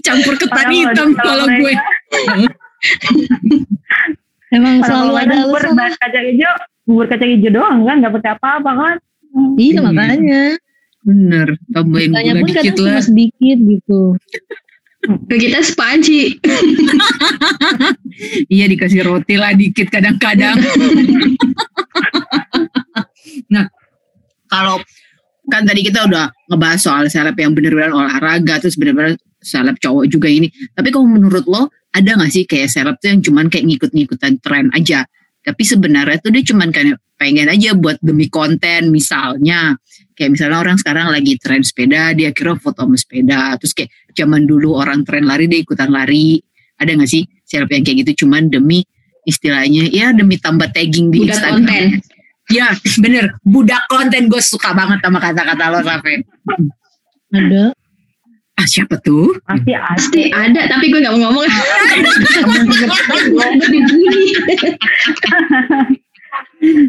campur 0.00 0.34
ketan 0.34 0.50
Padahal 0.50 0.74
hitam 0.74 1.08
kalau 1.14 1.46
kalau 1.46 1.58
gue 1.58 1.72
Emang 4.48 4.80
Kalau 4.80 5.12
selalu 5.12 5.14
ada 5.20 5.34
bubur 5.44 5.60
alasan. 5.60 5.92
kacang 6.00 6.24
hijau, 6.24 6.52
bubur 6.88 7.06
kacang 7.06 7.30
hijau 7.36 7.50
doang 7.52 7.84
kan, 7.84 7.94
nggak 8.00 8.12
pakai 8.16 8.30
apa-apa 8.32 8.70
kan? 8.72 8.96
Iya 9.60 9.78
makanya. 9.84 10.42
bener 10.98 11.56
tambahin 11.72 12.10
gula 12.12 12.42
dikit 12.44 12.74
cuma 12.76 12.90
lah 12.92 13.00
sedikit 13.00 13.58
gitu. 13.64 14.00
Ke 14.98 15.36
kita 15.38 15.62
sepanci. 15.62 16.34
iya 18.54 18.66
dikasih 18.66 19.06
roti 19.06 19.38
lah 19.38 19.54
dikit 19.54 19.88
kadang-kadang. 19.90 20.58
Nah 23.48 23.64
kalau 24.50 24.76
kan 25.48 25.64
tadi 25.64 25.80
kita 25.80 26.04
udah 26.04 26.28
ngebahas 26.52 26.80
soal 26.80 27.04
seleb 27.08 27.32
yang 27.40 27.56
bener-bener 27.56 27.96
olahraga 27.96 28.60
terus 28.60 28.76
bener-bener 28.76 29.16
seleb 29.40 29.80
cowok 29.80 30.04
juga 30.10 30.28
ini. 30.28 30.52
Tapi 30.76 30.92
kalau 30.92 31.08
menurut 31.08 31.48
lo 31.48 31.72
ada 31.94 32.18
gak 32.18 32.28
sih 32.28 32.44
kayak 32.44 32.68
seleb 32.68 33.00
tuh 33.00 33.08
yang 33.14 33.20
cuman 33.24 33.46
kayak 33.48 33.64
ngikut-ngikutan 33.72 34.42
tren 34.44 34.68
aja? 34.76 35.08
Tapi 35.40 35.62
sebenarnya 35.64 36.20
tuh 36.20 36.34
dia 36.34 36.44
cuman 36.44 36.68
kayak 36.68 37.00
pengen 37.18 37.50
aja 37.50 37.74
buat 37.74 37.98
demi 37.98 38.30
konten 38.30 38.94
misalnya. 38.94 39.74
Kayak 40.14 40.38
misalnya 40.38 40.58
orang 40.62 40.78
sekarang 40.78 41.10
lagi 41.10 41.34
tren 41.36 41.66
sepeda 41.66 42.14
dia 42.14 42.30
kira 42.30 42.54
foto 42.54 42.86
sama 42.86 42.94
sepeda. 42.94 43.58
Terus 43.58 43.74
kayak 43.74 43.90
zaman 44.14 44.46
dulu 44.46 44.78
orang 44.78 45.02
tren 45.02 45.26
lari 45.26 45.50
dia 45.50 45.60
ikutan 45.60 45.90
lari. 45.90 46.38
Ada 46.78 46.94
gak 46.94 47.10
sih 47.10 47.26
seleb 47.42 47.68
yang 47.74 47.82
kayak 47.82 48.06
gitu? 48.06 48.24
Cuman 48.24 48.48
demi 48.48 48.86
istilahnya 49.26 49.90
ya 49.90 50.14
demi 50.14 50.38
tambah 50.38 50.70
tagging 50.70 51.10
di 51.10 51.26
Budak 51.26 51.36
Instagram. 51.36 51.66
konten. 51.66 51.84
ya 52.48 52.66
bener. 53.02 53.24
Budak 53.42 53.82
konten 53.90 54.30
gue 54.30 54.40
suka 54.40 54.72
banget 54.72 55.02
sama 55.02 55.18
kata-kata 55.18 55.64
lo 55.74 55.82
Safe. 55.82 56.22
Ada. 57.28 57.76
ah 58.58 58.66
siapa 58.66 58.98
tuh? 58.98 59.38
Pasti 59.46 59.70
ada. 59.70 59.94
Pasti 59.94 60.22
ada, 60.34 60.60
tapi 60.66 60.90
gue 60.90 60.98
gak 61.02 61.14
mau 61.14 61.30
ngomong. 61.30 61.46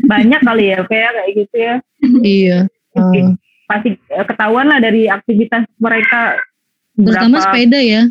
Banyak 0.04 0.42
kali 0.42 0.66
ya, 0.70 0.80
kayak 0.84 1.10
kayak 1.14 1.30
gitu 1.36 1.56
ya. 1.58 1.76
Iya. 2.20 2.58
Oke. 2.94 3.20
Uh, 3.22 3.32
Pasti 3.66 3.90
eh, 3.94 4.26
ketahuan 4.26 4.66
lah 4.66 4.82
dari 4.82 5.06
aktivitas 5.06 5.64
mereka. 5.78 6.36
terutama 6.98 7.38
berapa- 7.38 7.46
sepeda 7.48 7.80
ya. 7.80 8.02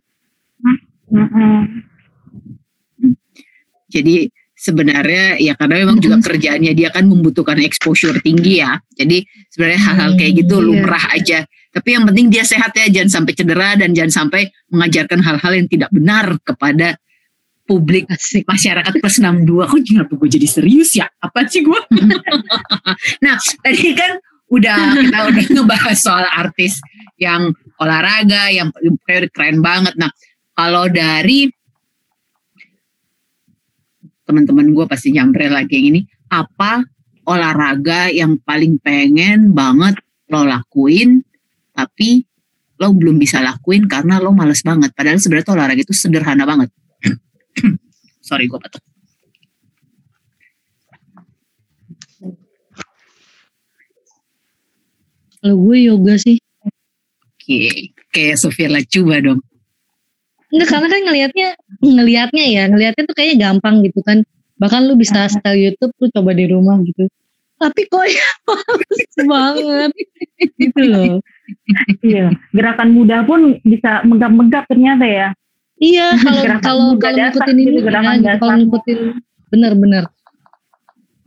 Jadi 3.88 4.28
sebenarnya 4.54 5.38
ya 5.38 5.54
karena 5.54 5.86
memang 5.86 6.02
juga 6.02 6.18
kerjaannya 6.18 6.74
dia 6.74 6.90
kan 6.90 7.06
membutuhkan 7.06 7.62
exposure 7.62 8.18
tinggi 8.18 8.58
ya 8.58 8.74
jadi 8.90 9.22
sebenarnya 9.54 9.80
hal-hal 9.86 10.10
kayak 10.18 10.32
gitu 10.34 10.58
Hmm, 10.58 10.66
iya. 10.66 10.68
lumrah 10.82 11.04
aja 11.14 11.38
tapi 11.70 11.88
yang 11.94 12.04
penting 12.10 12.26
dia 12.26 12.42
sehat 12.42 12.74
ya 12.74 12.90
jangan 12.90 13.22
sampai 13.22 13.32
cedera 13.38 13.78
dan 13.78 13.94
jangan 13.94 14.26
sampai 14.26 14.50
mengajarkan 14.74 15.22
hal-hal 15.22 15.52
yang 15.54 15.70
tidak 15.70 15.90
benar 15.94 16.26
kepada 16.42 16.98
publik 17.68 18.08
Asik. 18.08 18.48
masyarakat 18.48 18.96
plus 18.96 19.20
62 19.20 19.68
kok 19.68 19.80
kenapa 19.84 20.12
gue 20.16 20.28
jadi 20.32 20.48
serius 20.48 20.96
ya? 20.96 21.04
Apa 21.20 21.44
sih 21.44 21.60
gue 21.60 21.76
nah 23.24 23.36
tadi 23.60 23.92
kan 23.92 24.16
udah 24.48 24.96
kita 24.96 25.18
udah 25.28 25.44
ngebahas 25.52 25.98
soal 26.00 26.24
artis 26.24 26.80
yang 27.20 27.52
olahraga 27.76 28.48
yang 28.48 28.72
keren 29.04 29.60
banget. 29.60 29.92
Nah 30.00 30.08
kalau 30.56 30.88
dari 30.88 31.52
teman-teman 34.24 34.72
gue 34.72 34.84
pasti 34.88 35.12
nyamperin 35.12 35.52
lagi 35.52 35.76
yang 35.76 35.86
ini 35.92 36.00
apa 36.32 36.80
olahraga 37.28 38.08
yang 38.08 38.40
paling 38.40 38.80
pengen 38.80 39.52
banget 39.52 40.00
lo 40.32 40.44
lakuin 40.48 41.20
tapi 41.76 42.24
lo 42.80 42.96
belum 42.96 43.20
bisa 43.20 43.44
lakuin 43.44 43.84
karena 43.84 44.16
lo 44.16 44.32
males 44.32 44.64
banget. 44.64 44.96
Padahal 44.96 45.20
sebenarnya 45.20 45.52
olahraga 45.52 45.82
itu 45.84 45.92
sederhana 45.92 46.48
banget 46.48 46.72
sorry 48.28 48.46
gue 48.46 48.58
batuk 48.58 48.82
Kalau 55.38 55.54
gue 55.54 55.78
yoga 55.86 56.18
sih. 56.18 56.42
oke 56.66 57.58
kayak 58.10 58.36
Sofia 58.42 58.66
Lacuba 58.66 59.22
dong 59.22 59.38
Enggak 60.48 60.68
karena 60.72 60.88
kan 60.88 61.00
ngelihatnya 61.04 61.48
ngelihatnya 61.84 62.44
ya, 62.48 62.64
ngelihatnya 62.72 63.04
tuh 63.04 63.16
kayaknya 63.16 63.36
gampang 63.48 63.84
gitu 63.84 64.00
kan. 64.00 64.24
Bahkan 64.56 64.88
lu 64.88 64.96
bisa 64.96 65.28
setel 65.28 65.60
YouTube 65.60 65.92
lu 66.00 66.08
coba 66.08 66.32
di 66.32 66.48
rumah 66.48 66.80
gitu. 66.82 67.04
Tapi 67.60 67.84
kok 67.90 68.06
ya 68.08 68.28
banget 69.28 69.92
gitu 70.56 70.82
loh. 70.88 71.14
Iya. 72.00 72.32
Gerakan 72.56 72.96
mudah 72.96 73.28
pun 73.28 73.60
bisa 73.60 74.00
megap-megap 74.08 74.64
ternyata 74.72 75.04
ya. 75.04 75.28
Iya, 75.78 76.06
kalau 76.26 76.42
Gerakan 76.42 76.62
kalau 76.62 76.86
kalau 76.98 77.16
dasar 77.16 77.30
ngikutin 77.30 77.56
ini 77.62 77.80
gerakan 77.82 78.16
ya, 78.18 78.22
dasar. 78.22 78.38
kalau 78.42 78.54
ngikutin 78.58 78.98
benar-benar 79.48 80.04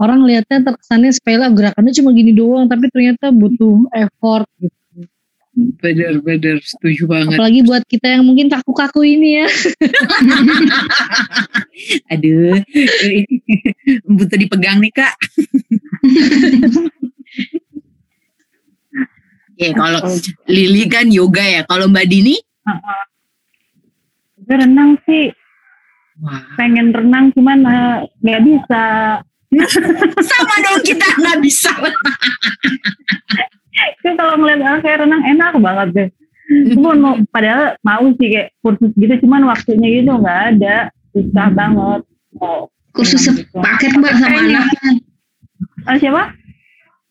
orang 0.02 0.20
lihatnya 0.26 0.58
terkesannya 0.66 1.12
sepele 1.14 1.46
gerakannya 1.54 1.94
cuma 1.94 2.10
gini 2.14 2.34
doang 2.34 2.66
tapi 2.66 2.90
ternyata 2.90 3.30
butuh 3.30 3.86
effort 3.94 4.50
gitu. 4.58 4.76
bener-bener 5.52 6.64
setuju 6.64 7.12
banget. 7.12 7.36
Apalagi 7.36 7.60
buat 7.68 7.84
kita 7.84 8.08
yang 8.08 8.24
mungkin 8.24 8.48
kaku-kaku 8.48 9.04
ini 9.04 9.44
ya. 9.44 9.48
aduh 12.16 12.56
butuh 14.08 14.38
dipegang 14.40 14.80
nih 14.80 14.94
kak. 14.96 15.14
Ya 19.62 19.78
kalau 19.78 20.02
Lili 20.50 20.90
kan 20.90 21.06
yoga 21.14 21.46
ya. 21.46 21.62
Kalau 21.70 21.86
Mbak 21.86 22.06
Dini 22.10 22.34
Renang 24.52 25.00
sih 25.08 25.32
wah 26.20 26.44
pengen 26.60 26.92
renang 26.92 27.32
cuman 27.32 27.60
eh, 27.64 27.98
nggak 28.20 28.42
bisa 28.44 28.84
Sama 30.32 30.56
dong 30.64 30.80
kita 30.80 31.08
nggak 31.20 31.38
bisa. 31.44 31.72
Kan 34.00 34.14
kalau 34.16 34.40
ngeliat 34.40 34.64
orang 34.64 34.80
kayak 34.80 35.00
renang 35.04 35.24
enak 35.28 35.54
banget 35.60 35.88
deh. 35.92 36.10
Cuman 36.76 36.98
mau, 37.00 37.14
padahal 37.32 37.76
mau 37.84 38.04
sih 38.16 38.28
kayak 38.32 38.50
kursus 38.64 38.92
gitu, 38.96 39.28
cuman 39.28 39.48
waktunya 39.48 39.88
gitu 40.00 40.12
nggak 40.16 40.40
ada. 40.56 40.88
Susah 41.12 41.48
banget. 41.52 42.02
Mau 42.40 42.72
Kursus 42.92 43.24
gitu. 43.24 43.44
sepaket 43.56 43.92
mbak 43.96 44.16
sama 44.20 44.40
anaknya. 44.40 44.92
Ah, 45.88 45.96
siapa? 45.96 46.36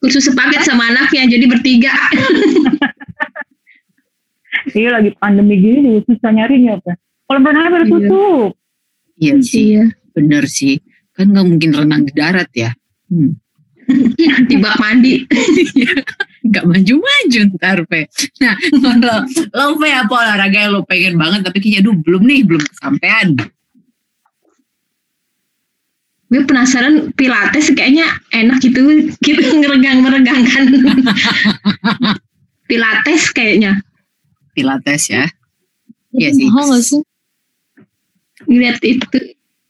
Kursus 0.00 0.24
sepaket 0.28 0.64
sama 0.64 0.88
anaknya 0.92 1.28
jadi 1.28 1.44
bertiga. 1.44 1.92
Iya 4.76 4.92
lagi 4.92 5.16
pandemi 5.16 5.56
gini 5.56 6.04
susah 6.04 6.36
nyarinya 6.36 6.76
apa. 6.76 6.92
Kalau 7.30 7.40
berenangnya 7.46 7.70
baru 7.70 7.84
Iya. 7.86 7.92
tutup. 7.94 8.50
Iya 9.22 9.34
sih, 9.38 9.64
Iya. 9.70 9.84
bener 10.10 10.44
sih. 10.50 10.82
Kan 11.14 11.30
nggak 11.30 11.46
mungkin 11.46 11.70
renang 11.70 12.02
di 12.02 12.12
darat 12.12 12.50
ya. 12.50 12.74
Hmm. 13.06 13.38
Di 14.50 14.54
bak 14.58 14.78
mandi. 14.78 15.22
Gak 16.50 16.64
maju-maju 16.64 17.40
ntar, 17.52 17.84
Pe. 17.84 18.08
Nah, 18.40 18.56
kalau 18.80 19.22
lo, 19.52 19.76
Pe, 19.76 19.92
apa 19.92 20.08
olahraga 20.08 20.56
yang 20.56 20.72
lo 20.72 20.82
pengen 20.82 21.14
banget, 21.14 21.44
tapi 21.44 21.60
kayaknya, 21.60 21.84
aduh, 21.84 21.94
belum 22.00 22.22
nih, 22.24 22.40
belum 22.48 22.62
kesampean. 22.64 23.28
Gue 26.26 26.42
penasaran 26.46 27.10
pilates 27.12 27.74
kayaknya 27.74 28.06
enak 28.32 28.56
gitu 28.62 28.80
gitu 29.20 29.42
ngeregang 29.58 30.00
meregangkan. 30.00 30.64
pilates 32.72 33.22
kayaknya. 33.34 33.82
Pilates 34.56 35.10
ya. 35.10 35.26
Iya 36.14 36.30
Itu 36.30 36.38
sih. 36.40 36.46
Mahal 36.48 36.64
gak 36.72 36.82
sih? 36.82 37.00
Lihat 38.48 38.80
itu. 38.80 39.04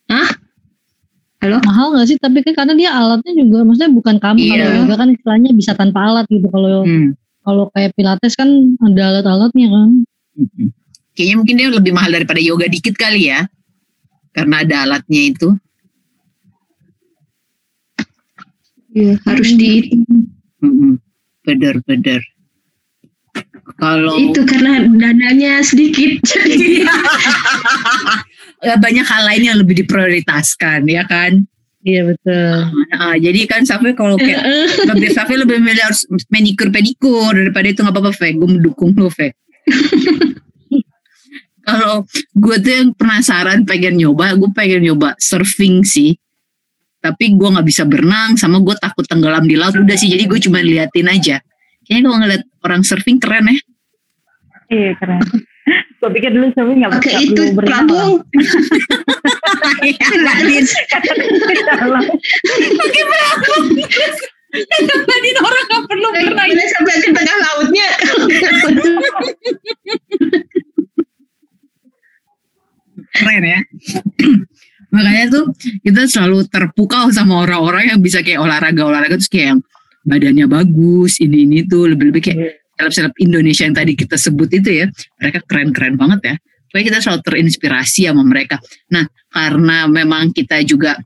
Hah? 0.07 0.31
Halo? 1.41 1.57
Mahal 1.65 1.97
gak 1.97 2.07
sih? 2.13 2.19
Tapi 2.21 2.45
kan 2.45 2.53
karena 2.53 2.75
dia 2.77 2.91
alatnya 2.93 3.33
juga, 3.33 3.65
maksudnya 3.65 3.91
bukan 3.91 4.17
kamu 4.21 4.39
Iya. 4.39 4.51
kalau 4.53 4.69
yoga 4.85 4.95
kan 5.01 5.09
istilahnya 5.09 5.51
bisa 5.57 5.73
tanpa 5.73 5.99
alat 6.05 6.27
gitu. 6.29 6.47
Kalau 6.53 6.85
Hmm. 6.85 7.17
kalau 7.41 7.65
kayak 7.73 7.97
pilates 7.97 8.37
kan 8.37 8.49
ada 8.85 9.03
alat-alatnya 9.09 9.67
kan. 9.73 9.89
Mm-mm. 10.37 10.69
Kayaknya 11.17 11.37
mungkin 11.41 11.55
dia 11.57 11.69
lebih 11.73 11.93
mahal 11.97 12.13
daripada 12.13 12.39
yoga 12.39 12.69
dikit 12.69 12.93
kali 12.95 13.33
ya. 13.33 13.49
Karena 14.37 14.61
ada 14.63 14.77
alatnya 14.85 15.21
itu. 15.33 15.49
Iya, 18.93 19.17
harus 19.25 19.51
di 19.57 19.89
Mm-mm. 20.61 21.01
Bener-bener. 21.41 22.21
Kalau 23.81 24.13
itu 24.21 24.45
karena 24.45 24.85
dananya 24.85 25.65
sedikit. 25.65 26.21
Jadi 26.21 26.85
banyak 28.61 29.07
hal 29.09 29.23
lain 29.25 29.43
yang 29.53 29.59
lebih 29.61 29.85
diprioritaskan 29.85 30.85
ya 30.89 31.05
kan. 31.09 31.49
Iya 31.81 32.13
betul. 32.13 32.57
Nah, 32.93 33.17
jadi 33.17 33.41
kan 33.49 33.65
Safi 33.65 33.97
kalau 33.97 34.21
kayak 34.21 34.45
lebih 34.93 35.09
Safi 35.17 35.35
lebih 35.41 35.65
milih 35.65 35.81
harus 35.81 36.05
manikur 36.29 36.69
pedikur 36.69 37.33
daripada 37.33 37.73
itu 37.73 37.81
nggak 37.81 37.97
apa-apa 37.97 38.13
Fe. 38.13 38.37
Gue 38.37 38.49
mendukung 38.53 38.93
lo 39.01 39.09
Fe. 39.09 39.33
kalau 41.67 42.05
gue 42.37 42.57
tuh 42.61 42.73
yang 42.73 42.93
penasaran 42.93 43.65
pengen 43.65 43.97
nyoba, 43.97 44.37
gue 44.37 44.51
pengen 44.53 44.93
nyoba 44.93 45.17
surfing 45.17 45.81
sih. 45.81 46.21
Tapi 47.01 47.33
gue 47.33 47.49
nggak 47.49 47.65
bisa 47.65 47.89
berenang, 47.89 48.37
sama 48.37 48.61
gue 48.61 48.77
takut 48.77 49.09
tenggelam 49.09 49.49
di 49.49 49.57
laut. 49.57 49.73
Udah 49.73 49.97
sih, 49.97 50.13
jadi 50.13 50.29
gue 50.29 50.37
cuma 50.37 50.61
liatin 50.61 51.09
aja. 51.09 51.41
Kayaknya 51.89 52.03
kalau 52.05 52.17
ngeliat 52.21 52.43
orang 52.61 52.83
surfing 52.85 53.17
keren 53.17 53.49
ya. 53.49 53.57
Iya 54.69 54.93
keren. 55.01 55.49
Gue 56.01 56.11
pikir 56.17 56.33
dulu 56.33 56.49
tapi 56.57 56.73
nggak 56.81 56.93
pakai 56.97 57.13
nggak 57.13 57.25
itu 57.29 57.43
pelampung. 57.53 58.13
Pakai 62.81 63.03
pelampung. 63.05 63.65
Nadine 64.81 65.41
orang 65.45 65.65
nggak 65.69 65.85
perlu 65.87 66.09
berenang. 66.17 66.49
Sampai 66.73 66.95
ke 67.05 67.11
tengah 67.13 67.37
lautnya? 67.45 67.89
keren 73.21 73.45
ya. 73.45 73.61
Makanya 74.91 75.25
tuh 75.31 75.45
kita 75.87 76.11
selalu 76.11 76.51
terpukau 76.51 77.13
sama 77.15 77.47
orang-orang 77.47 77.95
yang 77.95 78.01
bisa 78.03 78.25
kayak 78.27 78.43
olahraga-olahraga 78.43 79.15
terus 79.21 79.31
kayak 79.31 79.47
yang 79.55 79.61
badannya 80.03 80.47
bagus, 80.51 81.23
ini 81.23 81.47
ini 81.47 81.63
tuh 81.69 81.95
lebih-lebih 81.95 82.23
kayak 82.25 82.39
seleb-seleb 82.81 83.15
Indonesia 83.21 83.69
yang 83.69 83.77
tadi 83.77 83.93
kita 83.93 84.17
sebut 84.17 84.49
itu 84.57 84.85
ya. 84.85 84.87
Mereka 85.21 85.45
keren-keren 85.45 86.01
banget 86.01 86.21
ya. 86.25 86.35
Pokoknya 86.71 86.87
kita 86.87 86.99
selalu 87.03 87.21
terinspirasi 87.27 88.01
sama 88.09 88.23
mereka. 88.25 88.57
Nah, 88.89 89.05
karena 89.29 89.85
memang 89.91 90.33
kita 90.33 90.65
juga 90.65 90.97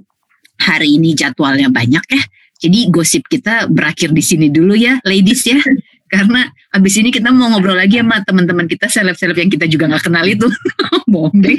hari 0.60 1.00
ini 1.00 1.16
jadwalnya 1.18 1.72
banyak 1.72 2.04
ya. 2.06 2.22
Jadi 2.62 2.88
gosip 2.88 3.26
kita 3.26 3.66
berakhir 3.66 4.14
di 4.14 4.22
sini 4.22 4.46
dulu 4.48 4.78
ya, 4.78 5.02
ladies 5.02 5.42
ya. 5.44 5.58
Karena 6.14 6.46
abis 6.70 7.00
ini 7.00 7.10
kita 7.10 7.34
mau 7.34 7.50
ngobrol 7.50 7.74
lagi 7.74 7.98
sama 7.98 8.22
teman-teman 8.22 8.70
kita 8.70 8.86
seleb-seleb 8.86 9.34
yang 9.34 9.50
kita 9.50 9.66
juga 9.66 9.90
nggak 9.90 10.04
kenal 10.04 10.22
itu. 10.22 10.46
Bohong 11.10 11.34
deh. 11.42 11.58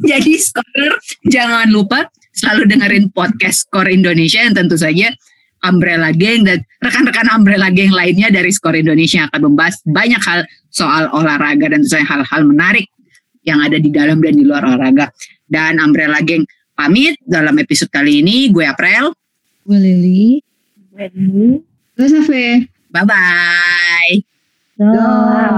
Jadi 0.00 0.32
scholar 0.40 0.96
jangan 1.28 1.68
lupa 1.68 2.08
selalu 2.32 2.72
dengerin 2.72 3.06
podcast 3.12 3.68
Skor 3.68 3.90
Indonesia 3.90 4.40
yang 4.40 4.54
tentu 4.56 4.78
saja 4.78 5.12
Umbrella 5.64 6.14
Gang 6.14 6.46
dan 6.46 6.62
rekan-rekan 6.82 7.26
Umbrella 7.34 7.68
Gang 7.74 7.90
lainnya 7.90 8.30
dari 8.30 8.50
Skor 8.54 8.78
Indonesia 8.78 9.24
yang 9.24 9.28
akan 9.32 9.42
membahas 9.52 9.76
banyak 9.86 10.22
hal 10.22 10.40
soal 10.70 11.10
olahraga 11.10 11.72
dan 11.72 11.82
saja 11.82 12.06
hal-hal 12.06 12.46
menarik 12.46 12.86
yang 13.42 13.64
ada 13.64 13.80
di 13.80 13.88
dalam 13.88 14.20
dan 14.20 14.34
di 14.36 14.44
luar 14.44 14.62
olahraga. 14.62 15.10
Dan 15.48 15.80
Umbrella 15.80 16.20
Gang 16.20 16.44
pamit 16.76 17.18
dalam 17.24 17.56
episode 17.58 17.90
kali 17.90 18.22
ini. 18.22 18.52
Gue 18.52 18.68
April. 18.68 19.16
Gue 19.64 19.78
Lili. 19.80 20.38
Terus 21.96 22.12
Ave. 22.14 22.70
Bye-bye. 22.94 24.12
Dah. 24.78 25.50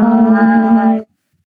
Bye. 0.96 1.09